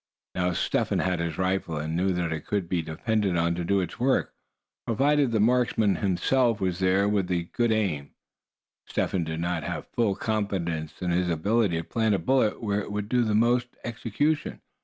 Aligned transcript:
Now, 0.33 0.53
Step 0.53 0.87
Hen 0.87 0.97
had 0.97 1.19
his 1.19 1.37
rifle, 1.37 1.77
and 1.77 1.95
knew 1.95 2.11
that 2.13 2.31
it 2.33 2.47
could 2.47 2.67
be 2.67 2.81
depended 2.81 3.37
on 3.37 3.53
to 3.53 3.63
do 3.63 3.81
its 3.81 3.99
work, 3.99 4.33
provided 4.87 5.31
the 5.31 5.39
marksman 5.39 5.97
himself 5.97 6.59
was 6.59 6.79
there 6.79 7.07
with 7.07 7.27
the 7.27 7.43
good 7.53 7.71
aim. 7.71 8.15
Step 8.87 9.11
Hen 9.11 9.23
did 9.25 9.39
not 9.41 9.61
have 9.61 9.85
full 9.93 10.15
confidence 10.15 11.03
in 11.03 11.11
his 11.11 11.29
ability 11.29 11.77
to 11.77 11.83
plant 11.83 12.15
a 12.15 12.17
bullet 12.17 12.63
where 12.63 12.81
it 12.81 12.91
would 12.91 13.09
do 13.09 13.23
the 13.23 13.35
most 13.35 13.67
execution. 13.83 14.59